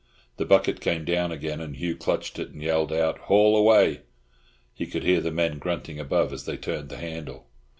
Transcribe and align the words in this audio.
The 0.37 0.45
bucket 0.45 0.81
came 0.81 1.05
down 1.05 1.31
again, 1.31 1.61
and 1.61 1.75
Hugh 1.77 1.95
clutched 1.95 2.39
it 2.39 2.49
and 2.49 2.59
yelled 2.63 2.91
out, 2.91 3.19
"Haul 3.19 3.55
away!" 3.55 4.01
He 4.73 4.87
could 4.87 5.03
hear 5.03 5.21
the 5.21 5.29
men 5.29 5.59
grunting 5.59 5.99
above 5.99 6.33
as 6.33 6.45
they 6.45 6.57
turned 6.57 6.89
the 6.89 6.97
handle. 6.97 7.45